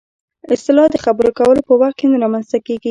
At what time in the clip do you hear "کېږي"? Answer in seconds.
2.65-2.79